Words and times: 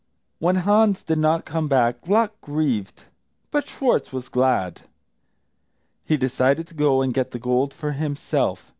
When 0.39 0.55
Hans 0.55 1.03
did 1.03 1.19
not 1.19 1.45
come 1.45 1.67
back 1.67 2.01
Gluck 2.01 2.31
grieved, 2.41 3.03
but 3.51 3.67
Schwartz 3.67 4.11
was 4.11 4.29
glad. 4.29 4.81
He 6.03 6.17
decided 6.17 6.65
to 6.69 6.73
go 6.73 7.03
and 7.03 7.13
get 7.13 7.29
the 7.29 7.37
gold 7.37 7.71
for 7.71 7.91
himself. 7.91 8.67